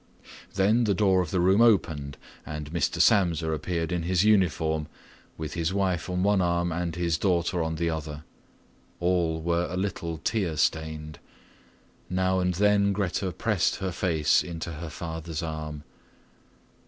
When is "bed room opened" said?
1.37-2.17